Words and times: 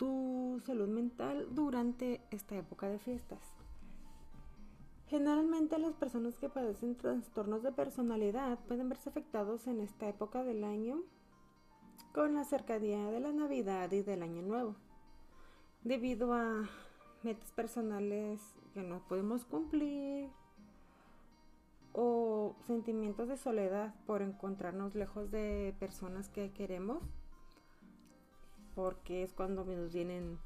tu 0.00 0.62
salud 0.64 0.88
mental 0.88 1.46
durante 1.50 2.22
esta 2.30 2.56
época 2.56 2.88
de 2.88 2.98
fiestas. 2.98 3.38
Generalmente 5.08 5.78
las 5.78 5.92
personas 5.92 6.38
que 6.38 6.48
padecen 6.48 6.96
trastornos 6.96 7.62
de 7.62 7.70
personalidad 7.70 8.58
pueden 8.60 8.88
verse 8.88 9.10
afectados 9.10 9.66
en 9.66 9.78
esta 9.78 10.08
época 10.08 10.42
del 10.42 10.64
año 10.64 11.02
con 12.14 12.34
la 12.34 12.44
cercanía 12.44 13.10
de 13.10 13.20
la 13.20 13.30
Navidad 13.32 13.92
y 13.92 14.00
del 14.00 14.22
Año 14.22 14.40
Nuevo, 14.40 14.74
debido 15.84 16.32
a 16.32 16.66
metas 17.22 17.52
personales 17.52 18.40
que 18.72 18.82
no 18.82 19.06
podemos 19.06 19.44
cumplir 19.44 20.30
o 21.92 22.56
sentimientos 22.66 23.28
de 23.28 23.36
soledad 23.36 23.94
por 24.06 24.22
encontrarnos 24.22 24.94
lejos 24.94 25.30
de 25.30 25.74
personas 25.78 26.30
que 26.30 26.52
queremos 26.52 27.02
porque 28.80 29.22
es 29.22 29.34
cuando 29.34 29.62
nos 29.66 29.92
vienen 29.92 30.38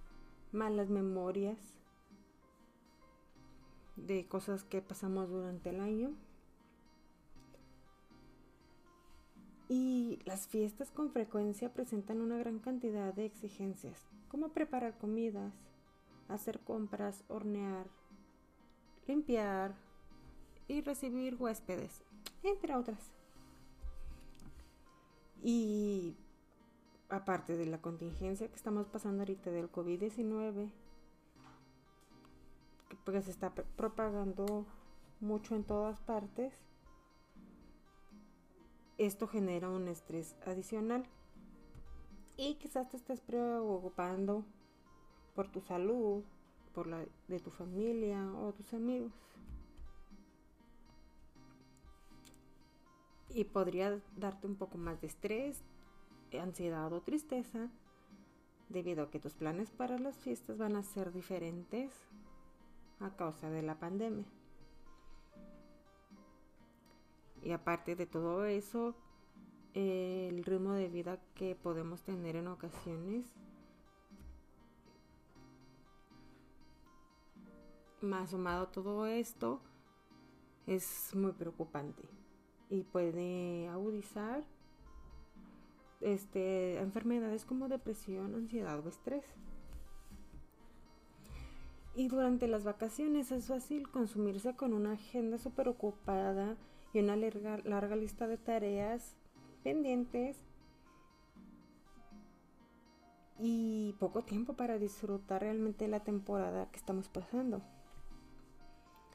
malas 0.50 0.90
memorias 0.90 1.56
de 3.94 4.26
cosas 4.26 4.64
que 4.64 4.82
pasamos 4.82 5.30
durante 5.30 5.70
el 5.70 5.78
año. 5.78 6.10
Y 9.68 10.18
las 10.24 10.48
fiestas 10.48 10.90
con 10.90 11.12
frecuencia 11.12 11.72
presentan 11.72 12.20
una 12.20 12.36
gran 12.36 12.58
cantidad 12.58 13.14
de 13.14 13.24
exigencias, 13.24 14.04
como 14.28 14.48
preparar 14.48 14.98
comidas, 14.98 15.54
hacer 16.26 16.58
compras, 16.58 17.22
hornear, 17.28 17.86
limpiar 19.06 19.76
y 20.66 20.80
recibir 20.80 21.36
huéspedes, 21.36 22.02
entre 22.42 22.74
otras. 22.74 23.12
Y 25.40 26.16
aparte 27.08 27.56
de 27.56 27.66
la 27.66 27.80
contingencia 27.80 28.48
que 28.48 28.56
estamos 28.56 28.86
pasando 28.88 29.22
ahorita 29.22 29.50
del 29.50 29.70
COVID-19, 29.70 30.70
que 32.88 32.96
pues 33.04 33.24
se 33.24 33.30
está 33.30 33.52
propagando 33.54 34.66
mucho 35.20 35.54
en 35.54 35.64
todas 35.64 36.00
partes, 36.00 36.52
esto 38.98 39.26
genera 39.26 39.68
un 39.68 39.88
estrés 39.88 40.36
adicional. 40.46 41.04
Y 42.36 42.56
quizás 42.56 42.88
te 42.88 42.96
estés 42.96 43.20
preocupando 43.20 44.44
por 45.34 45.48
tu 45.48 45.60
salud, 45.60 46.24
por 46.74 46.86
la 46.86 47.04
de 47.28 47.40
tu 47.40 47.50
familia 47.50 48.32
o 48.34 48.52
tus 48.52 48.72
amigos. 48.74 49.12
Y 53.30 53.44
podría 53.44 54.00
darte 54.16 54.46
un 54.46 54.56
poco 54.56 54.78
más 54.78 55.00
de 55.00 55.08
estrés, 55.08 55.62
ansiedad 56.40 56.92
o 56.92 57.00
tristeza 57.00 57.68
debido 58.68 59.04
a 59.04 59.10
que 59.10 59.20
tus 59.20 59.34
planes 59.34 59.70
para 59.70 59.98
las 59.98 60.16
fiestas 60.18 60.58
van 60.58 60.76
a 60.76 60.82
ser 60.82 61.12
diferentes 61.12 61.92
a 63.00 63.10
causa 63.16 63.50
de 63.50 63.62
la 63.62 63.78
pandemia. 63.78 64.26
Y 67.42 67.52
aparte 67.52 67.94
de 67.94 68.06
todo 68.06 68.46
eso, 68.46 68.94
el 69.74 70.44
ritmo 70.44 70.72
de 70.72 70.88
vida 70.88 71.20
que 71.34 71.54
podemos 71.54 72.02
tener 72.02 72.36
en 72.36 72.48
ocasiones, 72.48 73.26
más 78.00 78.30
sumado 78.30 78.68
todo 78.68 79.06
esto, 79.06 79.60
es 80.66 81.14
muy 81.14 81.32
preocupante 81.32 82.02
y 82.70 82.82
puede 82.82 83.68
agudizar 83.68 84.44
este, 86.04 86.78
enfermedades 86.78 87.44
como 87.44 87.68
depresión, 87.68 88.34
ansiedad 88.34 88.84
o 88.84 88.88
estrés. 88.88 89.24
Y 91.96 92.08
durante 92.08 92.48
las 92.48 92.64
vacaciones 92.64 93.32
es 93.32 93.46
fácil 93.46 93.88
consumirse 93.88 94.54
con 94.54 94.72
una 94.72 94.92
agenda 94.92 95.38
súper 95.38 95.68
ocupada 95.68 96.56
y 96.92 97.00
una 97.00 97.16
larga, 97.16 97.58
larga 97.64 97.96
lista 97.96 98.26
de 98.26 98.36
tareas 98.36 99.16
pendientes 99.62 100.36
y 103.38 103.94
poco 103.98 104.22
tiempo 104.22 104.54
para 104.54 104.78
disfrutar 104.78 105.42
realmente 105.42 105.88
la 105.88 106.00
temporada 106.00 106.70
que 106.70 106.78
estamos 106.78 107.08
pasando. 107.08 107.62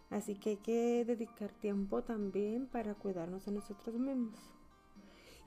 Así 0.09 0.35
que 0.35 0.51
hay 0.51 0.57
que 0.57 1.05
dedicar 1.05 1.51
tiempo 1.51 2.01
también 2.03 2.65
para 2.65 2.95
cuidarnos 2.95 3.47
a 3.47 3.51
nosotros 3.51 3.95
mismos. 3.95 4.58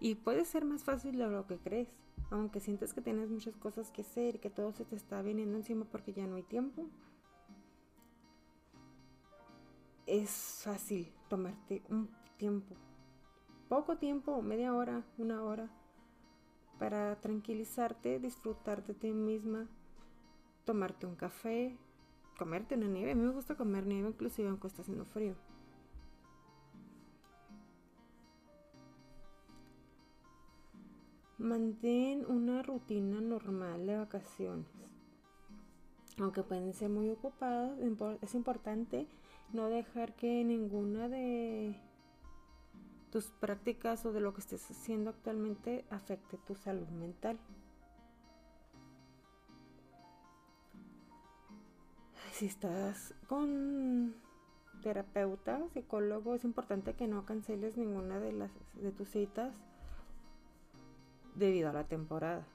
Y 0.05 0.17
puede 0.17 0.45
ser 0.45 0.65
más 0.65 0.83
fácil 0.83 1.17
de 1.17 1.29
lo 1.29 1.47
que 1.47 1.59
crees, 1.59 1.87
aunque 2.31 2.59
sientes 2.59 2.93
que 2.93 3.01
tienes 3.01 3.31
muchas 3.31 3.57
cosas 3.57 3.93
que 3.93 4.03
hacer 4.03 4.35
y 4.35 4.39
que 4.41 4.51
todo 4.51 4.73
se 4.73 4.85
te 4.85 4.97
está 4.97 5.23
viniendo 5.23 5.57
encima 5.57 5.85
porque 5.85 6.13
ya 6.13 6.27
no 6.27 6.35
hay 6.35 6.43
tiempo. 6.43 6.89
Es 10.07 10.61
fácil 10.65 11.13
tomarte 11.29 11.85
un 11.89 12.11
tiempo, 12.37 12.75
poco 13.69 13.97
tiempo, 13.97 14.43
media 14.43 14.75
hora, 14.75 15.05
una 15.19 15.45
hora, 15.45 15.71
para 16.81 17.21
tranquilizarte, 17.21 18.19
disfrutar 18.19 18.85
de 18.85 18.95
ti 18.95 19.13
misma, 19.13 19.69
tomarte 20.65 21.07
un 21.07 21.15
café, 21.15 21.79
comerte 22.37 22.75
una 22.75 22.89
nieve. 22.89 23.13
A 23.13 23.15
mí 23.15 23.23
me 23.23 23.31
gusta 23.31 23.55
comer 23.55 23.87
nieve 23.87 24.09
inclusive 24.09 24.49
aunque 24.49 24.67
está 24.67 24.83
haciendo 24.83 25.05
frío. 25.05 25.37
Mantén 31.43 32.25
una 32.25 32.63
rutina 32.63 33.21
normal 33.21 33.85
de 33.85 33.97
vacaciones. 33.97 34.69
Aunque 36.21 36.45
pueden 36.45 36.73
ser 36.73 36.89
muy 36.89 37.11
ocupadas, 37.11 37.77
es 38.21 38.37
importante 38.37 39.09
no 39.53 39.67
dejar 39.67 40.15
que 40.15 40.45
ninguna 40.45 41.09
de 41.09 41.75
tus 43.11 43.33
prácticas 43.33 44.07
o 44.07 44.13
de 44.13 44.21
lo 44.21 44.35
que 44.35 44.41
estés 44.41 44.71
haciendo 44.71 45.11
actualmente 45.11 45.85
afecte 45.91 46.39
tu 46.47 46.55
salud 46.55 46.87
mental. 46.91 47.41
Si 52.31 52.47
estás 52.47 53.17
con 53.27 54.15
terapeuta, 54.81 55.61
psicólogo, 55.71 56.37
es 56.37 56.45
importante 56.45 56.95
que 56.95 57.09
no 57.09 57.27
canceles 57.27 57.77
ninguna 57.77 58.21
de 58.21 58.33
las 58.33 58.53
de 58.75 58.93
tus 58.93 59.09
citas 59.09 59.53
debido 61.35 61.71
a 61.71 61.73
la 61.73 61.85
temporada. 61.85 62.47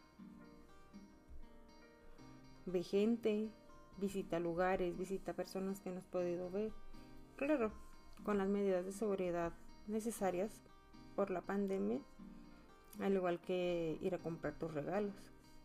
Ve 2.65 2.83
gente, 2.83 3.49
visita 3.97 4.39
lugares, 4.39 4.97
visita 4.97 5.33
personas 5.33 5.79
que 5.79 5.91
no 5.91 5.99
has 5.99 6.05
podido 6.05 6.51
ver. 6.51 6.71
Claro, 7.37 7.71
con 8.23 8.37
las 8.37 8.49
medidas 8.49 8.85
de 8.85 8.91
seguridad 8.91 9.53
necesarias 9.87 10.51
por 11.15 11.29
la 11.29 11.41
pandemia, 11.41 11.99
al 12.99 13.13
igual 13.13 13.39
que 13.39 13.97
ir 14.01 14.13
a 14.15 14.19
comprar 14.19 14.57
tus 14.57 14.73
regalos. 14.73 15.15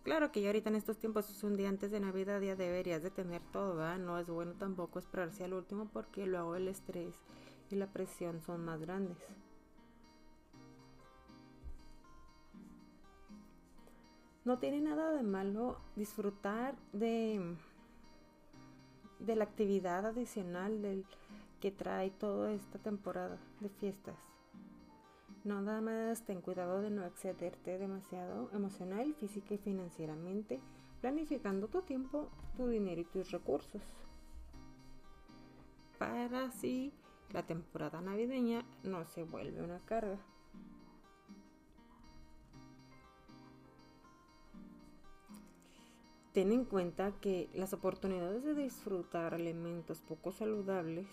Claro 0.02 0.32
que 0.32 0.40
ya 0.40 0.48
ahorita 0.48 0.68
en 0.68 0.76
estos 0.76 0.98
tiempos 0.98 1.30
es 1.30 1.44
un 1.44 1.56
día 1.56 1.68
antes 1.68 1.90
de 1.92 2.00
Navidad, 2.00 2.40
ya 2.40 2.56
deberías 2.56 3.02
de 3.02 3.10
tener 3.10 3.40
todo. 3.52 3.98
No 3.98 4.18
es 4.18 4.28
bueno 4.28 4.54
tampoco 4.54 4.98
esperarse 4.98 5.44
al 5.44 5.54
último 5.54 5.88
porque 5.92 6.26
luego 6.26 6.56
el 6.56 6.68
estrés 6.68 7.14
y 7.70 7.76
la 7.76 7.86
presión 7.86 8.40
son 8.40 8.64
más 8.64 8.80
grandes. 8.80 9.18
No 14.44 14.58
tiene 14.58 14.80
nada 14.80 15.12
de 15.12 15.22
malo 15.22 15.78
disfrutar 15.94 16.74
de, 16.92 17.56
de 19.20 19.36
la 19.36 19.44
actividad 19.44 20.04
adicional 20.06 21.04
que 21.60 21.70
trae 21.70 22.10
toda 22.10 22.52
esta 22.52 22.80
temporada 22.80 23.38
de 23.60 23.68
fiestas. 23.68 24.16
No 25.44 25.60
nada 25.60 25.80
más 25.80 26.22
ten 26.22 26.40
cuidado 26.40 26.80
de 26.82 26.90
no 26.90 27.04
excederte 27.04 27.78
demasiado 27.78 28.50
emocional, 28.52 29.14
física 29.14 29.54
y 29.54 29.58
financieramente, 29.58 30.60
planificando 31.00 31.68
tu 31.68 31.82
tiempo, 31.82 32.28
tu 32.56 32.66
dinero 32.66 33.00
y 33.00 33.04
tus 33.04 33.30
recursos. 33.30 33.82
Para 35.98 36.46
así 36.46 36.92
la 37.32 37.44
temporada 37.44 38.00
navideña 38.00 38.64
no 38.82 39.04
se 39.04 39.22
vuelve 39.22 39.62
una 39.62 39.78
carga. 39.80 40.18
Ten 46.32 46.52
en 46.52 46.64
cuenta 46.64 47.12
que 47.20 47.50
las 47.54 47.72
oportunidades 47.72 48.42
de 48.44 48.54
disfrutar 48.54 49.34
alimentos 49.34 50.00
poco 50.00 50.32
saludables 50.32 51.06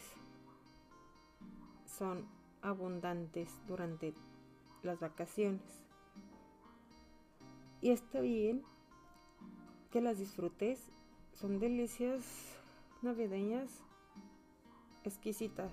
son 1.85 2.25
abundantes 2.61 3.49
durante 3.67 4.13
las 4.81 4.99
vacaciones. 4.99 5.83
Y 7.81 7.91
está 7.91 8.21
bien 8.21 8.63
que 9.91 10.01
las 10.01 10.17
disfrutes. 10.17 10.91
Son 11.33 11.59
delicias 11.59 12.25
navideñas 13.01 13.83
exquisitas. 15.03 15.71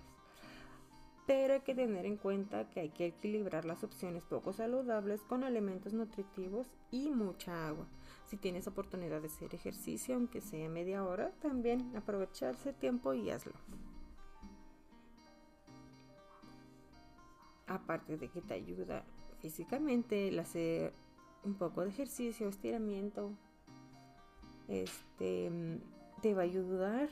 Pero 1.26 1.55
hay 1.55 1.61
que 1.61 1.75
tener 1.75 2.06
en 2.06 2.17
cuenta 2.17 2.70
que 2.70 2.81
hay 2.81 2.90
que 2.90 3.06
equilibrar 3.06 3.64
las 3.64 3.82
opciones 3.82 4.25
poco 4.25 4.52
saludables 4.52 5.23
con 5.23 5.43
alimentos 5.43 5.93
nutritivos 5.93 6.69
y 6.93 7.11
mucha 7.11 7.67
agua. 7.67 7.87
Si 8.26 8.37
tienes 8.37 8.69
oportunidad 8.69 9.20
de 9.20 9.26
hacer 9.26 9.55
ejercicio, 9.55 10.14
aunque 10.14 10.40
sea 10.40 10.69
media 10.69 11.05
hora, 11.05 11.32
también 11.40 11.94
aprovecharse 11.96 12.73
tiempo 12.73 13.12
y 13.12 13.31
hazlo. 13.31 13.55
Aparte 17.67 18.17
de 18.17 18.28
que 18.28 18.40
te 18.40 18.55
ayuda 18.55 19.05
físicamente 19.40 20.28
el 20.28 20.38
hacer 20.38 20.93
un 21.44 21.55
poco 21.55 21.82
de 21.82 21.88
ejercicio, 21.88 22.49
estiramiento, 22.49 23.32
este 24.69 25.50
te 26.23 26.34
va 26.34 26.43
a 26.43 26.44
ayudar 26.44 27.08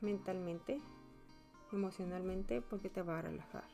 mentalmente, 0.00 0.80
emocionalmente, 1.72 2.60
porque 2.62 2.90
te 2.90 3.02
va 3.02 3.18
a 3.18 3.22
relajar. 3.22 3.64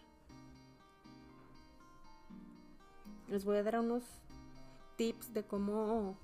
Les 3.29 3.45
voy 3.45 3.59
a 3.59 3.63
dar 3.63 3.81
unos 3.81 4.05
tips 4.97 5.35
de 5.35 5.45
cómo 5.45 6.17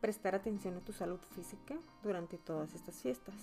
prestar 0.00 0.34
atención 0.34 0.76
a 0.76 0.80
tu 0.80 0.92
salud 0.92 1.20
física 1.34 1.76
durante 2.02 2.36
todas 2.36 2.74
estas 2.74 3.00
fiestas. 3.00 3.34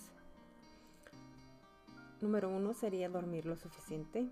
Número 2.21 2.49
uno 2.49 2.75
sería 2.75 3.09
dormir 3.09 3.47
lo 3.47 3.55
suficiente. 3.55 4.29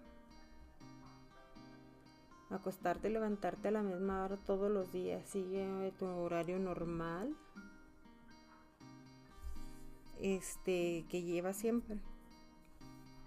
Acostarte 2.51 3.09
y 3.09 3.13
levantarte 3.13 3.69
a 3.69 3.71
la 3.71 3.81
misma 3.81 4.23
hora 4.23 4.37
todos 4.37 4.71
los 4.71 4.91
días. 4.91 5.27
Sigue 5.27 5.91
tu 5.97 6.05
horario 6.05 6.59
normal. 6.59 7.35
Este 10.19 11.05
que 11.09 11.23
lleva 11.23 11.53
siempre. 11.53 11.97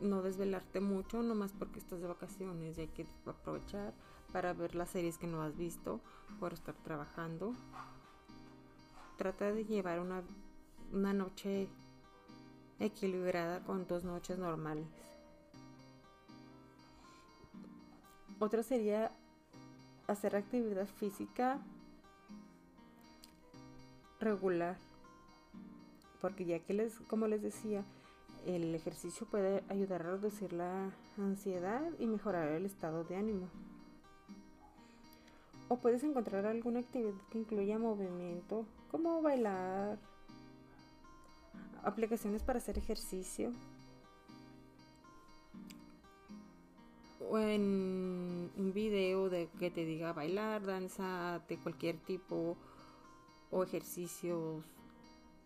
No 0.02 0.20
desvelarte 0.20 0.80
mucho, 0.80 1.22
nomás 1.22 1.52
porque 1.58 1.78
estás 1.78 2.00
de 2.00 2.08
vacaciones. 2.08 2.76
Y 2.76 2.82
hay 2.82 2.88
que 2.88 3.06
aprovechar 3.24 3.94
para 4.32 4.52
ver 4.52 4.74
las 4.74 4.90
series 4.90 5.16
que 5.16 5.26
no 5.26 5.42
has 5.42 5.56
visto 5.56 6.00
por 6.40 6.52
estar 6.52 6.74
trabajando 6.84 7.54
trata 9.22 9.52
de 9.52 9.64
llevar 9.64 10.00
una, 10.00 11.12
noche 11.12 11.68
equilibrada 12.80 13.60
con 13.60 13.86
dos 13.86 14.02
noches 14.02 14.36
normales. 14.36 14.84
Otra 18.40 18.64
sería 18.64 19.12
hacer 20.08 20.34
actividad 20.34 20.88
física 20.98 21.60
regular. 24.18 24.76
Porque 26.20 26.44
ya 26.44 26.58
que 26.58 26.74
les, 26.74 26.92
como 27.08 27.28
les 27.28 27.42
decía, 27.42 27.84
el 28.46 28.74
ejercicio 28.74 29.26
puede 29.26 29.62
ayudar 29.68 30.02
a 30.02 30.12
reducir 30.12 30.52
la 30.52 30.90
ansiedad 31.18 31.82
y 31.98 32.06
mejorar 32.06 32.48
el 32.48 32.66
estado 32.66 33.04
de 33.04 33.16
ánimo. 33.16 33.48
O 35.68 35.76
puedes 35.76 36.02
encontrar 36.02 36.46
alguna 36.46 36.80
actividad 36.80 37.14
que 37.30 37.38
incluya 37.38 37.78
movimiento, 37.78 38.66
como 38.90 39.22
bailar, 39.22 39.98
aplicaciones 41.82 42.42
para 42.42 42.58
hacer 42.58 42.78
ejercicio, 42.78 43.52
o 47.30 47.38
en 47.38 48.50
un 48.56 48.72
video 48.74 49.30
de 49.30 49.48
que 49.58 49.70
te 49.70 49.86
diga 49.86 50.12
bailar, 50.12 50.66
danza 50.66 51.40
de 51.48 51.56
cualquier 51.56 51.96
tipo 51.96 52.56
o 53.50 53.62
ejercicios. 53.62 54.62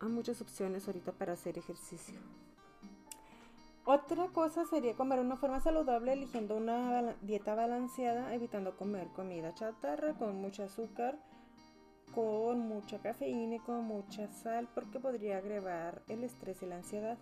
Hay 0.00 0.08
muchas 0.08 0.40
opciones 0.40 0.86
ahorita 0.86 1.12
para 1.12 1.34
hacer 1.34 1.58
ejercicio. 1.58 2.18
Otra 3.88 4.26
cosa 4.26 4.64
sería 4.64 4.96
comer 4.96 5.20
de 5.20 5.26
una 5.26 5.36
forma 5.36 5.60
saludable 5.60 6.12
eligiendo 6.12 6.56
una 6.56 7.14
dieta 7.22 7.54
balanceada, 7.54 8.34
evitando 8.34 8.76
comer 8.76 9.06
comida 9.14 9.54
chatarra 9.54 10.14
con 10.14 10.34
mucho 10.34 10.64
azúcar, 10.64 11.16
con 12.12 12.58
mucha 12.58 12.98
cafeína 12.98 13.54
y 13.54 13.58
con 13.60 13.84
mucha 13.84 14.26
sal 14.26 14.68
porque 14.74 14.98
podría 14.98 15.38
agregar 15.38 16.02
el 16.08 16.24
estrés 16.24 16.60
y 16.62 16.66
la 16.66 16.78
ansiedad. 16.78 17.16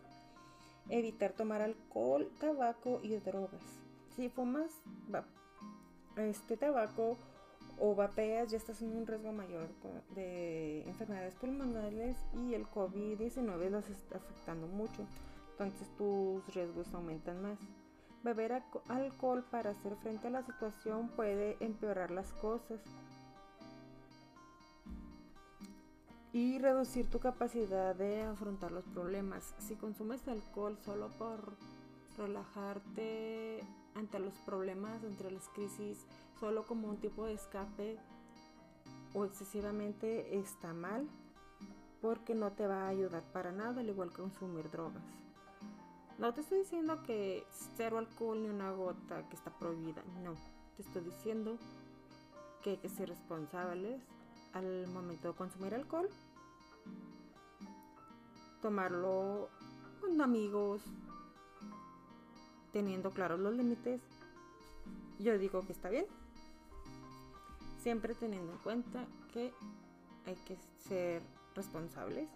Evitar 0.88 1.34
tomar 1.34 1.60
alcohol, 1.60 2.30
tabaco 2.40 2.98
y 3.02 3.14
drogas. 3.16 3.60
Si 4.16 4.30
fumas 4.30 4.72
este 6.16 6.56
tabaco 6.56 7.18
o 7.78 7.94
vapeas 7.94 8.50
ya 8.50 8.56
estás 8.56 8.80
en 8.80 8.96
un 8.96 9.06
riesgo 9.06 9.32
mayor 9.32 9.68
de 10.14 10.88
enfermedades 10.88 11.34
pulmonares 11.34 12.16
y 12.32 12.54
el 12.54 12.66
COVID-19 12.68 13.68
los 13.68 13.90
está 13.90 14.16
afectando 14.16 14.66
mucho 14.66 15.06
entonces 15.54 15.88
tus 15.96 16.44
riesgos 16.52 16.92
aumentan 16.94 17.40
más. 17.40 17.58
Beber 18.24 18.64
alcohol 18.88 19.44
para 19.50 19.70
hacer 19.70 19.94
frente 19.96 20.26
a 20.26 20.30
la 20.30 20.42
situación 20.42 21.08
puede 21.08 21.56
empeorar 21.60 22.10
las 22.10 22.32
cosas 22.32 22.80
y 26.32 26.58
reducir 26.58 27.08
tu 27.08 27.20
capacidad 27.20 27.94
de 27.94 28.22
afrontar 28.22 28.72
los 28.72 28.84
problemas. 28.86 29.54
Si 29.58 29.76
consumes 29.76 30.26
alcohol 30.26 30.76
solo 30.84 31.08
por 31.18 31.56
relajarte 32.18 33.60
ante 33.94 34.18
los 34.18 34.34
problemas, 34.40 35.04
entre 35.04 35.30
las 35.30 35.48
crisis, 35.50 36.04
solo 36.40 36.66
como 36.66 36.88
un 36.88 36.96
tipo 36.96 37.26
de 37.26 37.34
escape 37.34 37.98
o 39.12 39.24
excesivamente 39.24 40.36
está 40.36 40.72
mal 40.72 41.06
porque 42.02 42.34
no 42.34 42.50
te 42.50 42.66
va 42.66 42.86
a 42.86 42.88
ayudar 42.88 43.22
para 43.32 43.52
nada, 43.52 43.80
al 43.80 43.88
igual 43.88 44.10
que 44.10 44.16
consumir 44.16 44.68
drogas. 44.70 45.23
No 46.18 46.32
te 46.32 46.42
estoy 46.42 46.58
diciendo 46.58 47.02
que 47.02 47.44
cero 47.76 47.98
alcohol 47.98 48.40
ni 48.40 48.48
una 48.48 48.70
gota 48.70 49.28
que 49.28 49.36
está 49.36 49.50
prohibida, 49.50 50.02
no. 50.22 50.34
Te 50.76 50.82
estoy 50.82 51.02
diciendo 51.02 51.58
que 52.62 52.70
hay 52.70 52.76
que 52.76 52.88
ser 52.88 53.08
responsables 53.08 54.00
al 54.52 54.86
momento 54.88 55.28
de 55.28 55.34
consumir 55.34 55.74
alcohol. 55.74 56.08
Tomarlo 58.62 59.48
con 60.00 60.20
amigos, 60.20 60.82
teniendo 62.72 63.10
claros 63.10 63.40
los 63.40 63.54
límites. 63.54 64.00
Yo 65.18 65.36
digo 65.36 65.66
que 65.66 65.72
está 65.72 65.90
bien. 65.90 66.06
Siempre 67.82 68.14
teniendo 68.14 68.52
en 68.52 68.58
cuenta 68.58 69.04
que 69.32 69.52
hay 70.26 70.36
que 70.46 70.56
ser 70.88 71.22
responsables 71.54 72.28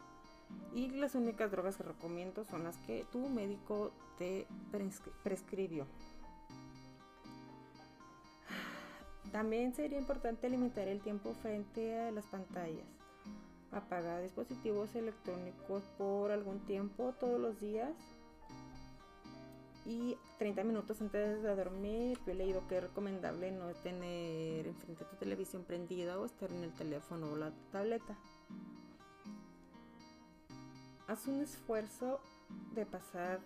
y 0.75 0.91
las 0.91 1.15
únicas 1.15 1.51
drogas 1.51 1.77
que 1.77 1.83
recomiendo 1.83 2.45
son 2.45 2.65
las 2.65 2.77
que 2.79 3.05
tu 3.11 3.29
médico 3.29 3.91
te 4.19 4.47
prescribió. 5.23 5.87
También 9.33 9.75
sería 9.75 9.99
importante 9.99 10.49
limitar 10.49 10.89
el 10.89 11.01
tiempo 11.01 11.35
frente 11.43 11.99
a 11.99 12.11
las 12.11 12.25
pantallas. 12.27 12.87
Apagar 13.73 14.23
dispositivos 14.23 14.95
electrónicos 14.95 15.83
por 15.99 16.31
algún 16.31 16.61
tiempo 16.61 17.15
todos 17.21 17.41
los 17.41 17.61
días. 17.61 17.93
Y 19.85 20.17
30 20.39 20.65
minutos 20.65 21.01
antes 21.01 21.43
de 21.43 21.57
dormir, 21.57 22.19
yo 22.27 22.33
he 22.33 22.35
leído 22.35 22.67
que 22.69 22.77
es 22.77 22.83
recomendable 22.83 23.51
no 23.53 23.69
tener 23.83 24.67
enfrente 24.67 25.05
tu 25.05 25.17
televisión 25.17 25.65
prendida 25.65 26.19
o 26.19 26.27
estar 26.27 26.51
en 26.51 26.63
el 26.63 26.73
teléfono 26.73 27.33
o 27.33 27.37
la 27.37 27.53
tableta 27.73 28.17
haz 31.09 31.27
un 31.27 31.41
esfuerzo 31.41 32.21
de 32.75 32.85
pasar 32.85 33.41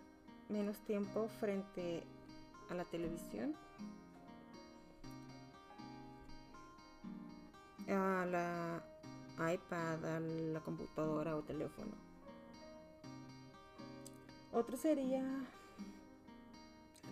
menos 0.49 0.77
tiempo 0.81 1.29
frente 1.41 2.03
a 2.69 2.75
la 2.75 2.85
televisión, 2.85 3.55
a 7.89 8.27
la 8.27 8.83
iPad, 9.55 10.05
a 10.05 10.21
la 10.21 10.61
computadora 10.61 11.37
o 11.37 11.43
teléfono. 11.43 11.93
Otro 14.53 14.77
sería 14.77 15.25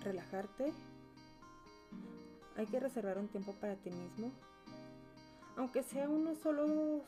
relajarte. 0.02 0.72
Hay 2.56 2.66
que 2.66 2.80
reservar 2.80 3.18
un 3.18 3.28
tiempo 3.28 3.52
para 3.54 3.76
ti 3.76 3.90
mismo. 3.90 4.32
Aunque 5.56 5.82
sea 5.82 6.08
unos 6.08 6.38
solo 6.38 7.02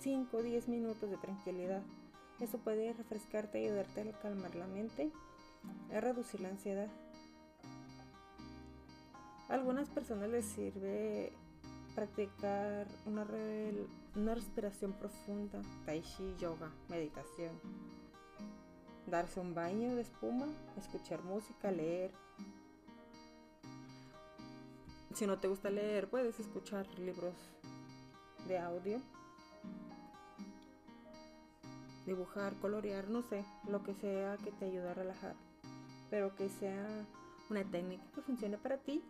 5 0.00 0.36
o 0.36 0.42
10 0.42 0.68
minutos 0.68 1.10
de 1.10 1.16
tranquilidad. 1.16 1.82
Eso 2.42 2.58
puede 2.58 2.92
refrescarte 2.92 3.60
y 3.62 3.66
ayudarte 3.66 4.00
a 4.00 4.18
calmar 4.18 4.56
la 4.56 4.66
mente, 4.66 5.12
a 5.94 6.00
reducir 6.00 6.40
la 6.40 6.48
ansiedad. 6.48 6.88
A 9.48 9.54
algunas 9.54 9.88
personas 9.88 10.28
les 10.28 10.44
sirve 10.44 11.32
practicar 11.94 12.88
una, 13.06 13.24
respiración 14.34 14.92
profunda, 14.92 15.62
tai 15.86 16.02
chi, 16.02 16.34
yoga, 16.40 16.68
meditación, 16.88 17.52
darse 19.06 19.38
un 19.38 19.54
baño 19.54 19.94
de 19.94 20.02
espuma, 20.02 20.46
escuchar 20.76 21.22
música, 21.22 21.70
leer. 21.70 22.10
Si 25.14 25.28
no 25.28 25.38
te 25.38 25.46
gusta 25.46 25.70
leer, 25.70 26.10
puedes 26.10 26.40
escuchar 26.40 26.88
libros 26.98 27.36
de 28.48 28.58
audio, 28.58 29.00
dibujar, 32.06 32.54
colorear, 32.56 33.08
no 33.08 33.22
sé, 33.22 33.44
lo 33.68 33.82
que 33.82 33.94
sea 33.94 34.36
que 34.38 34.50
te 34.52 34.66
ayude 34.66 34.88
a 34.88 34.94
relajar, 34.94 35.34
pero 36.10 36.34
que 36.34 36.48
sea 36.48 36.86
una 37.50 37.64
técnica 37.64 38.04
que 38.14 38.22
funcione 38.22 38.58
para 38.58 38.78
ti 38.78 39.02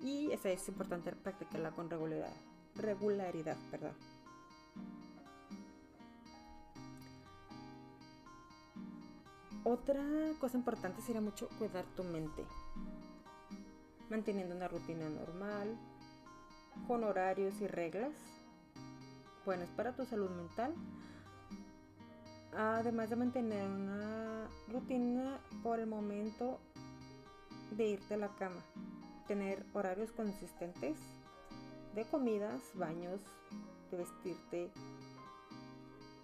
y 0.00 0.30
esa 0.32 0.50
es 0.50 0.68
importante 0.68 1.12
practicarla 1.12 1.70
con 1.70 1.88
regularidad. 1.88 2.32
regularidad 2.76 3.56
perdón. 3.70 3.94
Otra 9.66 10.04
cosa 10.40 10.58
importante 10.58 11.00
sería 11.00 11.22
mucho 11.22 11.48
cuidar 11.58 11.86
tu 11.96 12.04
mente, 12.04 12.44
manteniendo 14.10 14.54
una 14.54 14.68
rutina 14.68 15.08
normal, 15.08 15.74
con 16.86 17.02
horarios 17.02 17.58
y 17.62 17.66
reglas 17.66 18.12
buenas 19.44 19.68
para 19.70 19.92
tu 19.92 20.04
salud 20.06 20.30
mental, 20.30 20.74
además 22.56 23.10
de 23.10 23.16
mantener 23.16 23.68
una 23.68 24.48
rutina 24.72 25.38
por 25.62 25.80
el 25.80 25.86
momento 25.86 26.58
de 27.72 27.88
irte 27.88 28.14
a 28.14 28.18
la 28.18 28.28
cama 28.36 28.62
tener 29.26 29.64
horarios 29.72 30.12
consistentes 30.12 30.96
de 31.94 32.04
comidas, 32.04 32.60
baños, 32.74 33.20
de 33.90 33.98
vestirte. 33.98 34.70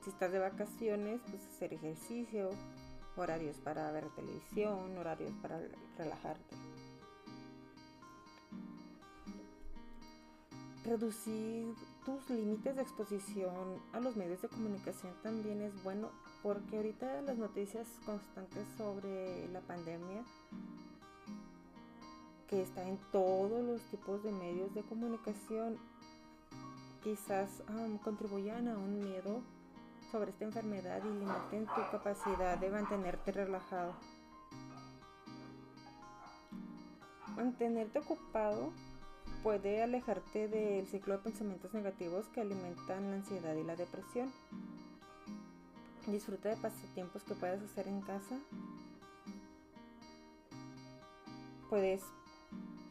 Si 0.04 0.10
estás 0.10 0.32
de 0.32 0.38
vacaciones, 0.38 1.20
pues 1.30 1.46
hacer 1.46 1.74
ejercicio, 1.74 2.50
horarios 3.16 3.56
para 3.58 3.90
ver 3.92 4.08
televisión, 4.16 4.96
horarios 4.98 5.32
para 5.42 5.60
relajarte. 5.96 6.56
Reducir 10.84 11.74
tus 12.04 12.28
límites 12.30 12.76
de 12.76 12.82
exposición 12.82 13.80
a 13.92 14.00
los 14.00 14.16
medios 14.16 14.40
de 14.42 14.48
comunicación 14.48 15.12
también 15.22 15.60
es 15.60 15.82
bueno 15.82 16.10
porque 16.42 16.76
ahorita 16.76 17.22
las 17.22 17.36
noticias 17.36 17.86
constantes 18.06 18.66
sobre 18.76 19.48
la 19.48 19.60
pandemia 19.60 20.24
que 22.50 22.62
está 22.62 22.82
en 22.82 22.98
todos 23.12 23.64
los 23.64 23.80
tipos 23.90 24.24
de 24.24 24.32
medios 24.32 24.74
de 24.74 24.82
comunicación, 24.82 25.78
quizás 27.04 27.62
contribuyan 28.02 28.66
a 28.66 28.76
un 28.76 28.98
miedo 28.98 29.40
sobre 30.10 30.30
esta 30.30 30.46
enfermedad 30.46 31.00
y 31.04 31.08
limiten 31.08 31.66
tu 31.66 31.80
capacidad 31.92 32.58
de 32.58 32.70
mantenerte 32.70 33.30
relajado. 33.30 33.94
Mantenerte 37.36 38.00
ocupado 38.00 38.72
puede 39.42 39.82
alejarte 39.82 40.48
del 40.48 40.86
ciclo 40.86 41.16
de 41.16 41.24
pensamientos 41.24 41.72
negativos 41.72 42.26
que 42.28 42.40
alimentan 42.40 43.10
la 43.10 43.16
ansiedad 43.16 43.54
y 43.54 43.64
la 43.64 43.76
depresión. 43.76 44.30
Disfruta 46.06 46.48
de 46.48 46.56
pasatiempos 46.56 47.22
que 47.24 47.34
puedas 47.34 47.62
hacer 47.62 47.88
en 47.88 48.00
casa. 48.02 48.38
Puedes 51.68 52.02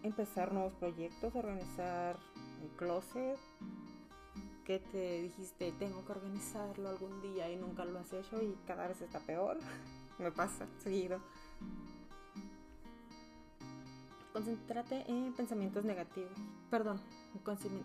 empezar 0.03 0.53
nuevos 0.53 0.74
proyectos, 0.74 1.36
organizar 1.36 2.18
el 2.62 2.70
closet 2.77 3.38
que 4.65 4.79
te 4.79 5.24
dijiste 5.24 5.72
tengo 5.79 6.06
que 6.06 6.12
organizarlo 6.12 6.89
algún 6.89 7.22
día 7.24 7.50
y 7.51 7.56
nunca 7.56 7.86
lo 7.86 7.98
has 7.98 8.13
hecho 8.13 8.41
y 8.41 8.56
cada 8.68 8.88
vez 8.88 9.01
está 9.01 9.20
peor. 9.20 9.58
Me 10.20 10.32
pasa 10.32 10.68
seguido. 10.84 11.20
Concéntrate 14.39 15.03
en 15.12 15.34
pensamientos 15.34 15.84
negativos. 15.84 16.31
Perdón, 16.72 17.01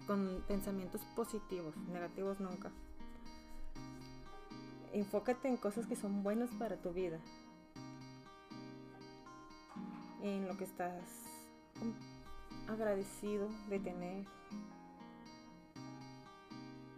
con, 0.06 0.40
pensamientos 0.46 1.00
positivos, 1.16 1.76
negativos 1.88 2.38
nunca. 2.38 2.70
Enfócate 4.92 5.48
en 5.48 5.56
cosas 5.56 5.88
que 5.88 5.96
son 5.96 6.22
buenas 6.22 6.50
para 6.50 6.76
tu 6.76 6.92
vida. 6.92 7.18
En 10.22 10.46
lo 10.46 10.56
que 10.56 10.62
estás 10.62 11.02
agradecido 12.68 13.48
de 13.68 13.80
tener. 13.80 14.24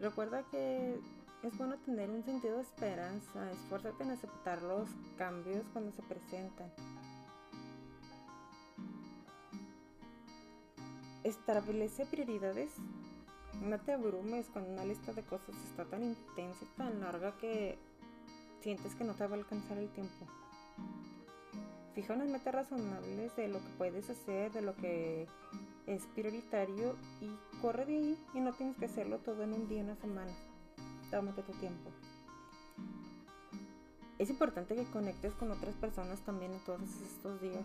Recuerda 0.00 0.42
que 0.50 1.00
es 1.42 1.56
bueno 1.56 1.78
tener 1.78 2.10
un 2.10 2.22
sentido 2.24 2.56
de 2.56 2.62
esperanza, 2.62 3.50
esfuérzate 3.52 4.04
en 4.04 4.10
aceptar 4.10 4.60
los 4.60 4.90
cambios 5.16 5.66
cuando 5.72 5.92
se 5.92 6.02
presentan. 6.02 6.70
Establece 11.26 12.06
prioridades. 12.06 12.70
No 13.60 13.80
te 13.80 13.94
abrumes 13.94 14.46
cuando 14.52 14.70
una 14.70 14.84
lista 14.84 15.12
de 15.12 15.24
cosas 15.24 15.56
está 15.68 15.84
tan 15.84 16.04
intensa 16.04 16.64
y 16.64 16.78
tan 16.78 17.00
larga 17.00 17.36
que 17.38 17.76
sientes 18.60 18.94
que 18.94 19.02
no 19.02 19.12
te 19.14 19.26
va 19.26 19.34
a 19.34 19.38
alcanzar 19.40 19.76
el 19.76 19.88
tiempo. 19.88 20.24
Fija 21.96 22.14
unas 22.14 22.28
metas 22.28 22.54
razonables 22.54 23.34
de 23.34 23.48
lo 23.48 23.58
que 23.58 23.68
puedes 23.76 24.08
hacer, 24.08 24.52
de 24.52 24.62
lo 24.62 24.76
que 24.76 25.26
es 25.88 26.06
prioritario 26.14 26.94
y 27.20 27.60
corre 27.60 27.86
de 27.86 27.96
ahí 27.96 28.18
y 28.32 28.38
no 28.38 28.52
tienes 28.52 28.76
que 28.76 28.84
hacerlo 28.84 29.18
todo 29.18 29.42
en 29.42 29.52
un 29.52 29.66
día, 29.66 29.82
una 29.82 29.96
semana. 29.96 30.32
Tómate 31.10 31.42
tu 31.42 31.54
tiempo. 31.54 31.90
Es 34.20 34.30
importante 34.30 34.76
que 34.76 34.84
conectes 34.84 35.34
con 35.34 35.50
otras 35.50 35.74
personas 35.74 36.20
también 36.20 36.52
en 36.52 36.64
todos 36.64 36.88
estos 37.02 37.40
días. 37.40 37.64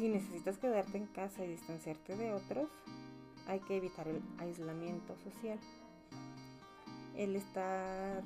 Si 0.00 0.08
necesitas 0.08 0.56
quedarte 0.56 0.96
en 0.96 1.04
casa 1.08 1.44
y 1.44 1.48
distanciarte 1.48 2.16
de 2.16 2.32
otros, 2.32 2.70
hay 3.46 3.60
que 3.60 3.76
evitar 3.76 4.08
el 4.08 4.22
aislamiento 4.38 5.14
social. 5.18 5.58
El 7.14 7.36
estar 7.36 8.22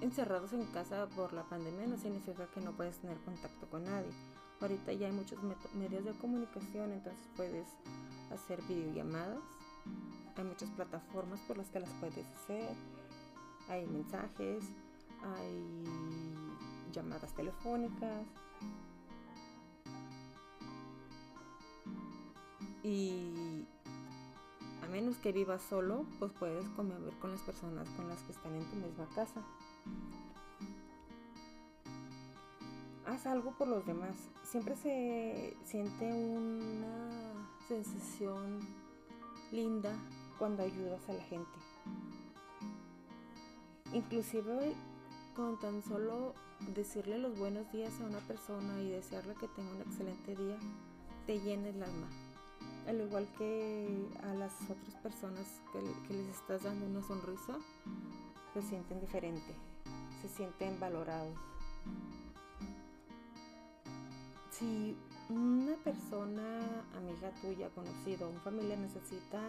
encerrados 0.00 0.52
en 0.52 0.64
casa 0.66 1.08
por 1.16 1.32
la 1.32 1.42
pandemia 1.42 1.88
no 1.88 1.96
significa 1.96 2.46
que 2.54 2.60
no 2.60 2.70
puedes 2.70 2.98
tener 2.98 3.16
contacto 3.22 3.68
con 3.68 3.82
nadie. 3.82 4.12
Ahorita 4.60 4.92
ya 4.92 5.08
hay 5.08 5.12
muchos 5.12 5.40
medios 5.74 6.04
de 6.04 6.12
comunicación, 6.12 6.92
entonces 6.92 7.28
puedes 7.34 7.66
hacer 8.30 8.62
videollamadas. 8.68 9.42
Hay 10.36 10.44
muchas 10.44 10.70
plataformas 10.70 11.40
por 11.48 11.58
las 11.58 11.68
que 11.70 11.80
las 11.80 11.90
puedes 11.94 12.24
hacer. 12.24 12.76
Hay 13.68 13.88
mensajes, 13.88 14.66
hay 15.20 15.82
llamadas 16.92 17.34
telefónicas. 17.34 18.24
Y 22.84 23.64
a 24.82 24.86
menos 24.86 25.16
que 25.16 25.32
vivas 25.32 25.62
solo, 25.62 26.06
pues 26.20 26.30
puedes 26.38 26.68
convivir 26.70 27.12
con 27.18 27.32
las 27.32 27.40
personas 27.40 27.88
con 27.96 28.08
las 28.08 28.22
que 28.22 28.32
están 28.32 28.54
en 28.54 28.64
tu 28.70 28.76
misma 28.76 29.08
casa. 29.14 29.42
haz 33.06 33.26
algo 33.26 33.52
por 33.52 33.68
los 33.68 33.84
demás. 33.86 34.16
Siempre 34.42 34.76
se 34.76 35.56
siente 35.64 36.04
una 36.12 37.08
sensación 37.68 38.60
linda 39.52 39.92
cuando 40.38 40.62
ayudas 40.62 41.08
a 41.08 41.12
la 41.12 41.22
gente. 41.24 41.58
Inclusive 43.92 44.74
con 45.36 45.58
tan 45.58 45.82
solo 45.82 46.34
decirle 46.74 47.18
los 47.18 47.38
buenos 47.38 47.70
días 47.72 47.92
a 48.00 48.04
una 48.04 48.20
persona 48.20 48.80
y 48.80 48.90
desearle 48.90 49.34
que 49.34 49.48
tenga 49.48 49.70
un 49.72 49.82
excelente 49.82 50.34
día, 50.36 50.58
te 51.26 51.40
llena 51.40 51.68
el 51.68 51.82
alma. 51.82 52.08
Al 52.86 53.00
igual 53.00 53.26
que 53.38 54.08
a 54.22 54.34
las 54.34 54.52
otras 54.70 54.94
personas 55.02 55.62
que, 55.72 56.12
les 56.12 56.28
estás 56.28 56.62
dando 56.64 56.86
una 56.86 57.02
sonrisa, 57.02 57.54
se 58.52 58.62
sienten 58.62 59.00
diferente, 59.00 59.54
se 60.20 60.28
sienten 60.28 60.78
valorados. 60.78 61.36
Si 64.50 64.96
una 65.30 65.76
persona, 65.76 66.84
amiga 66.94 67.30
tuya, 67.40 67.70
conocido, 67.70 68.28
un 68.28 68.40
familiar 68.40 68.78
necesita 68.78 69.40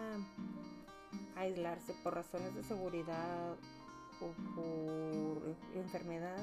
aislarse 1.36 1.92
por 2.02 2.14
razones 2.14 2.54
de 2.54 2.64
seguridad 2.64 3.54
o 4.20 4.32
por 4.54 5.56
enfermedad, 5.74 6.42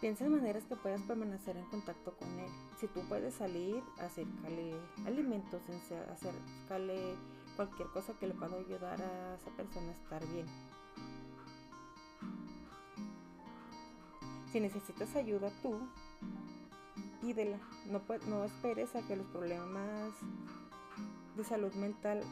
piensa 0.00 0.24
en 0.24 0.32
maneras 0.32 0.64
que 0.64 0.76
puedas 0.76 1.02
permanecer 1.02 1.56
en 1.56 1.66
contacto 1.66 2.16
con 2.16 2.28
él. 2.38 2.50
Si 2.78 2.86
tú 2.88 3.02
puedes 3.08 3.34
salir, 3.34 3.82
acércale 3.98 4.74
alimentos, 5.06 5.60
acércale 6.10 7.14
cualquier 7.56 7.88
cosa 7.88 8.14
que 8.14 8.26
le 8.26 8.34
pueda 8.34 8.56
ayudar 8.56 9.00
a 9.02 9.34
esa 9.34 9.50
persona 9.50 9.88
a 9.88 9.92
estar 9.92 10.26
bien. 10.28 10.46
Si 14.50 14.58
necesitas 14.58 15.14
ayuda 15.14 15.50
tú, 15.62 15.78
pídela. 17.20 17.58
No, 17.86 18.00
no 18.28 18.44
esperes 18.44 18.96
a 18.96 19.02
que 19.02 19.16
los 19.16 19.26
problemas 19.26 20.12
de 21.36 21.44
salud 21.44 21.72
mental 21.74 22.22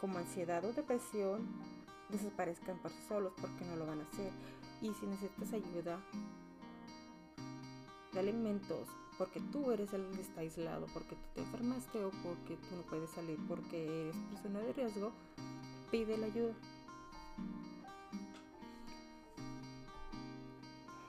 como 0.00 0.18
ansiedad 0.18 0.64
o 0.64 0.72
depresión 0.72 1.46
desaparezcan 2.10 2.78
por 2.78 2.92
sí 2.92 3.02
solos 3.08 3.32
porque 3.40 3.64
no 3.64 3.76
lo 3.76 3.86
van 3.86 4.00
a 4.00 4.04
hacer. 4.04 4.30
Y 4.82 4.92
si 4.94 5.06
necesitas 5.06 5.52
ayuda 5.54 5.98
alimentos, 8.18 8.88
porque 9.18 9.40
tú 9.52 9.70
eres 9.70 9.92
el 9.92 10.10
que 10.12 10.20
está 10.20 10.40
aislado, 10.40 10.86
porque 10.92 11.14
tú 11.16 11.28
te 11.34 11.40
enfermaste 11.40 12.04
o 12.04 12.10
porque 12.22 12.56
tú 12.56 12.76
no 12.76 12.82
puedes 12.82 13.10
salir 13.10 13.38
porque 13.48 14.02
eres 14.02 14.16
persona 14.30 14.60
de 14.60 14.72
riesgo, 14.72 15.12
pide 15.90 16.18
la 16.18 16.26
ayuda. 16.26 16.54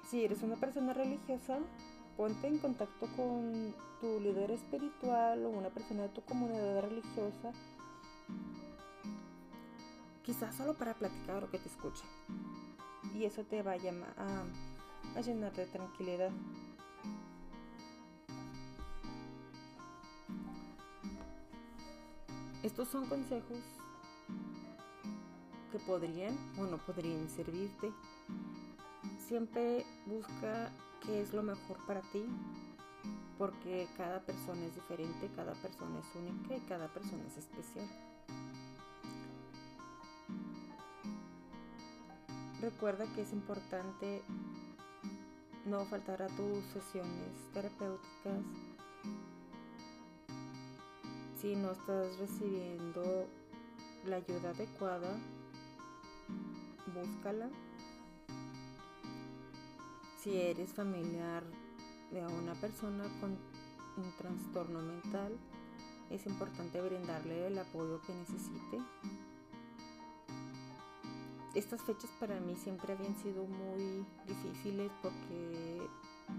Si 0.09 0.23
eres 0.23 0.41
una 0.41 0.55
persona 0.55 0.93
religiosa, 0.93 1.59
ponte 2.15 2.47
en 2.47 2.59
contacto 2.59 3.07
con 3.17 3.73
tu 3.99 4.19
líder 4.21 4.51
espiritual 4.51 5.45
o 5.45 5.49
una 5.49 5.69
persona 5.69 6.03
de 6.03 6.09
tu 6.09 6.21
comunidad 6.21 6.81
religiosa, 6.81 7.51
quizás 10.23 10.55
solo 10.55 10.75
para 10.75 10.93
platicar 10.93 11.43
o 11.43 11.51
que 11.51 11.57
te 11.57 11.67
escuche. 11.67 12.03
Y 13.13 13.25
eso 13.25 13.43
te 13.43 13.63
va 13.63 13.73
a, 13.73 15.17
a 15.17 15.21
llenar 15.21 15.53
de 15.53 15.65
tranquilidad. 15.65 16.31
Estos 22.63 22.89
son 22.89 23.05
consejos 23.05 23.59
que 25.71 25.79
podrían 25.79 26.35
o 26.59 26.63
no 26.63 26.77
podrían 26.77 27.29
servirte. 27.29 27.91
Siempre 29.27 29.85
busca 30.05 30.71
qué 31.05 31.21
es 31.21 31.33
lo 31.33 31.43
mejor 31.43 31.77
para 31.85 32.01
ti, 32.11 32.25
porque 33.37 33.87
cada 33.95 34.19
persona 34.21 34.65
es 34.65 34.75
diferente, 34.75 35.29
cada 35.35 35.53
persona 35.53 35.99
es 35.99 36.15
única 36.15 36.57
y 36.57 36.61
cada 36.67 36.87
persona 36.89 37.23
es 37.25 37.37
especial. 37.37 37.87
Recuerda 42.59 43.05
que 43.13 43.21
es 43.21 43.31
importante 43.33 44.23
no 45.67 45.85
faltar 45.85 46.21
a 46.21 46.27
tus 46.27 46.63
sesiones 46.73 47.51
terapéuticas 47.53 48.43
si 51.39 51.55
no 51.55 51.71
estás 51.71 52.17
recibiendo 52.17 53.27
la 54.05 54.15
ayuda 54.15 54.49
adecuada, 54.49 55.19
búscala. 56.95 57.49
Si 60.19 60.35
eres 60.35 60.73
familiar 60.73 61.43
de 62.11 62.25
una 62.25 62.53
persona 62.55 63.03
con 63.19 63.37
un 63.97 64.17
trastorno 64.17 64.81
mental, 64.81 65.37
es 66.09 66.25
importante 66.25 66.81
brindarle 66.81 67.47
el 67.47 67.59
apoyo 67.59 68.01
que 68.01 68.13
necesite. 68.15 68.79
Estas 71.57 71.81
fechas 71.81 72.11
para 72.19 72.39
mí 72.39 72.55
siempre 72.55 72.93
habían 72.93 73.15
sido 73.15 73.43
muy 73.43 74.05
difíciles 74.27 74.91
porque 75.01 75.81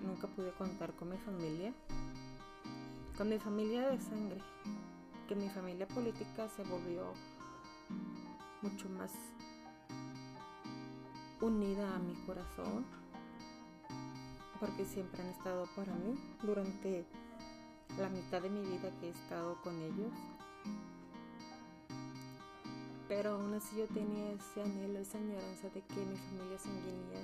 nunca 0.06 0.28
pude 0.28 0.52
contar 0.52 0.94
con 0.94 1.10
mi 1.10 1.16
familia, 1.18 1.74
con 3.16 3.28
mi 3.28 3.36
familia 3.40 3.88
de 3.88 3.98
sangre. 3.98 4.40
Que 5.26 5.34
mi 5.34 5.48
familia 5.48 5.88
política 5.88 6.48
se 6.48 6.62
volvió 6.62 7.14
mucho 8.62 8.88
más 8.90 9.12
unida 11.40 11.96
a 11.96 11.98
mi 11.98 12.14
corazón 12.24 12.86
porque 14.60 14.84
siempre 14.84 15.20
han 15.20 15.30
estado 15.30 15.66
para 15.74 15.96
mí 15.96 16.14
durante 16.44 17.04
la 17.98 18.08
mitad 18.08 18.40
de 18.40 18.50
mi 18.50 18.60
vida 18.60 18.92
que 19.00 19.08
he 19.08 19.10
estado 19.10 19.60
con 19.62 19.82
ellos 19.82 20.12
pero 23.08 23.32
aún 23.32 23.54
así 23.54 23.76
yo 23.76 23.86
tenía 23.86 24.32
ese 24.32 24.62
anhelo, 24.62 24.98
esa 24.98 25.18
añoranza 25.18 25.68
de 25.70 25.82
que 25.82 26.04
mi 26.04 26.16
familia 26.16 26.58
sanguínea 26.58 27.20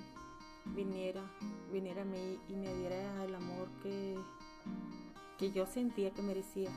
viniera, 0.74 1.22
viniera 1.70 2.02
a 2.02 2.06
mí 2.06 2.38
y 2.48 2.56
me 2.56 2.74
diera 2.74 3.24
el 3.24 3.34
amor 3.34 3.68
que, 3.82 4.16
que 5.38 5.52
yo 5.52 5.66
sentía 5.66 6.10
que 6.10 6.22
merecía 6.22 6.70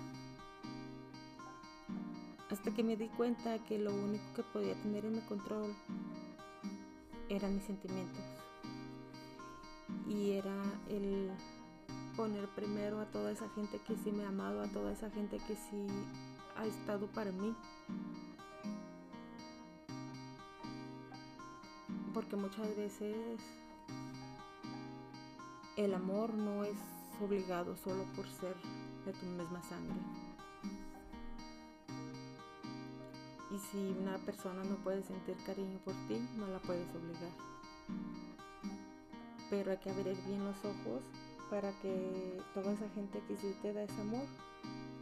hasta 2.50 2.72
que 2.72 2.84
me 2.84 2.96
di 2.96 3.08
cuenta 3.10 3.60
que 3.66 3.78
lo 3.78 3.94
único 3.94 4.24
que 4.36 4.44
podía 4.44 4.74
tener 4.82 5.06
en 5.06 5.14
mi 5.14 5.22
control 5.22 5.76
eran 7.30 7.56
mis 7.56 7.64
sentimientos. 7.66 8.24
Y 10.08 10.32
era 10.32 10.56
el 10.90 11.32
poner 12.16 12.48
primero 12.56 13.00
a 13.00 13.06
toda 13.06 13.32
esa 13.32 13.50
gente 13.50 13.80
que 13.86 13.96
sí 13.98 14.12
me 14.12 14.24
ha 14.24 14.30
amado, 14.30 14.62
a 14.62 14.68
toda 14.68 14.94
esa 14.94 15.10
gente 15.12 15.38
que 15.48 15.56
sí 15.56 15.86
ha 16.56 16.66
estado 16.66 17.08
para 17.08 17.32
mí. 17.32 17.54
Porque 22.28 22.44
muchas 22.44 22.76
veces 22.76 23.16
el 25.78 25.94
amor 25.94 26.34
no 26.34 26.66
es 26.66 26.78
obligado 27.24 27.78
solo 27.78 28.04
por 28.18 28.28
ser 28.28 28.54
de 29.06 29.14
tu 29.14 29.26
misma 29.28 29.64
sangre. 29.64 29.96
Y 33.50 33.58
si 33.58 33.96
una 34.02 34.18
persona 34.18 34.62
no 34.66 34.76
puede 34.84 35.04
sentir 35.04 35.38
cariño 35.46 35.80
por 35.86 35.94
ti, 36.10 36.20
no 36.36 36.48
la 36.48 36.60
puedes 36.60 36.90
obligar. 36.94 37.32
Pero 39.50 39.72
hay 39.72 39.78
que 39.78 39.90
abrir 39.90 40.18
bien 40.26 40.44
los 40.44 40.58
ojos 40.66 41.04
para 41.50 41.72
que 41.80 42.42
toda 42.54 42.74
esa 42.74 42.90
gente 42.90 43.24
que 43.26 43.38
sí 43.38 43.56
te 43.62 43.72
da 43.72 43.84
ese 43.84 44.02
amor, 44.02 44.26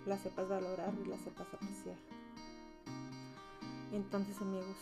la 0.06 0.20
sepas 0.20 0.48
valorar 0.48 0.94
y 1.04 1.08
la 1.08 1.18
sepas 1.18 1.52
apreciar. 1.52 1.98
Entonces 3.92 4.40
amigos, 4.44 4.78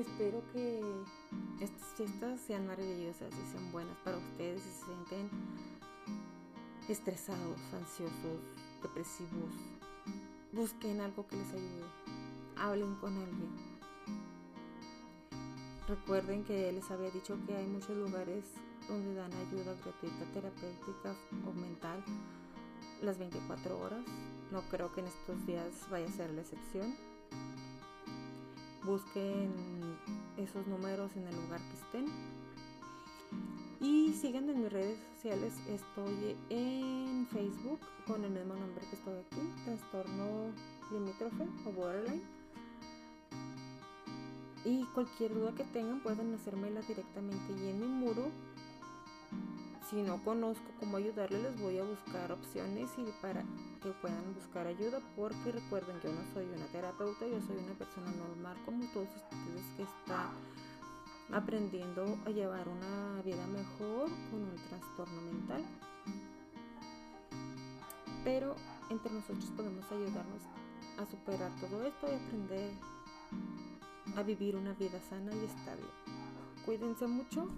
espero 0.00 0.42
que 0.52 0.80
estas 1.60 1.86
fiestas 1.96 2.40
sean 2.40 2.66
maravillosas 2.66 3.32
y 3.32 3.50
sean 3.50 3.72
buenas 3.72 3.96
para 4.04 4.16
ustedes 4.16 4.60
y 4.66 4.70
se 4.70 4.84
sienten 4.86 5.30
estresados, 6.88 7.58
ansiosos, 7.72 8.40
depresivos, 8.82 9.54
Busquen 10.52 11.00
algo 11.00 11.28
que 11.28 11.36
les 11.36 11.52
ayude. 11.52 11.84
Hablen 12.56 12.96
con 12.96 13.16
alguien. 13.16 13.50
Recuerden 15.86 16.42
que 16.42 16.72
les 16.72 16.90
había 16.90 17.08
dicho 17.10 17.38
que 17.46 17.54
hay 17.54 17.66
muchos 17.68 17.96
lugares 17.96 18.44
donde 18.88 19.14
dan 19.14 19.32
ayuda 19.32 19.76
gratuita 19.84 20.24
terapéutica 20.34 21.14
o 21.46 21.52
mental 21.52 22.02
las 23.00 23.18
24 23.18 23.78
horas. 23.80 24.04
No 24.50 24.62
creo 24.70 24.92
que 24.92 25.02
en 25.02 25.06
estos 25.06 25.46
días 25.46 25.88
vaya 25.88 26.06
a 26.06 26.10
ser 26.10 26.30
la 26.32 26.40
excepción. 26.40 26.96
Busquen 28.82 29.52
esos 30.40 30.66
números 30.66 31.10
en 31.16 31.26
el 31.26 31.36
lugar 31.36 31.60
que 31.60 31.74
estén. 31.74 32.06
Y 33.80 34.12
síganme 34.12 34.52
en 34.52 34.62
mis 34.62 34.72
redes 34.72 34.98
sociales. 35.14 35.54
Estoy 35.68 36.36
en 36.50 37.26
Facebook 37.28 37.80
con 38.06 38.24
el 38.24 38.30
mismo 38.30 38.54
nombre 38.54 38.84
que 38.88 38.96
estoy 38.96 39.18
aquí, 39.18 39.50
trastorno 39.64 40.52
limítrofe 40.90 41.44
o 41.66 41.72
borderline. 41.72 42.22
Y 44.64 44.84
cualquier 44.94 45.32
duda 45.32 45.54
que 45.54 45.64
tengan 45.64 46.02
pueden 46.02 46.34
hacérmela 46.34 46.82
directamente 46.82 47.52
y 47.52 47.68
en 47.68 47.80
mi 47.80 47.86
muro. 47.86 48.30
Si 49.90 50.02
no 50.02 50.22
conozco 50.22 50.70
cómo 50.78 50.98
ayudarles, 50.98 51.42
les 51.42 51.60
voy 51.60 51.76
a 51.78 51.82
buscar 51.82 52.30
opciones 52.30 52.88
y 52.96 53.10
para 53.20 53.42
que 53.82 53.90
puedan 54.00 54.34
buscar 54.34 54.64
ayuda, 54.68 55.00
porque 55.16 55.50
recuerden 55.50 56.00
yo 56.00 56.12
no 56.12 56.22
soy 56.32 56.46
una 56.46 56.66
terapeuta, 56.66 57.26
yo 57.26 57.40
soy 57.40 57.56
una 57.56 57.74
persona 57.74 58.08
normal 58.12 58.56
como 58.64 58.84
todos 58.92 59.08
ustedes 59.08 59.64
que 59.76 59.82
están 59.82 60.30
aprendiendo 61.32 62.04
a 62.24 62.30
llevar 62.30 62.68
una 62.68 63.20
vida 63.22 63.44
mejor 63.48 64.08
con 64.30 64.42
un 64.42 64.56
trastorno 64.68 65.22
mental. 65.22 65.64
Pero 68.22 68.54
entre 68.90 69.12
nosotros 69.12 69.50
podemos 69.56 69.90
ayudarnos 69.90 70.42
a 71.00 71.06
superar 71.06 71.50
todo 71.56 71.82
esto 71.82 72.06
y 72.06 72.14
aprender 72.14 72.70
a 74.16 74.22
vivir 74.22 74.54
una 74.54 74.72
vida 74.74 75.00
sana 75.00 75.34
y 75.34 75.46
estable. 75.46 75.86
Cuídense 76.64 77.08
mucho, 77.08 77.48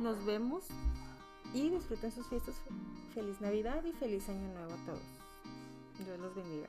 nos 0.00 0.24
vemos 0.24 0.64
y 1.54 1.70
disfruten 1.70 2.12
sus 2.12 2.26
fiestas. 2.26 2.56
Feliz 3.14 3.40
Navidad 3.40 3.84
y 3.84 3.92
feliz 3.92 4.28
Año 4.28 4.48
Nuevo 4.48 4.72
a 4.74 4.86
todos. 4.86 5.02
Dios 6.04 6.18
los 6.20 6.34
bendiga. 6.34 6.68